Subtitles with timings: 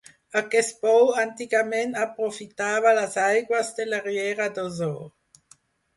[0.39, 4.99] Aquest pou antigament aprofitava les aigües de la riera d'Osor.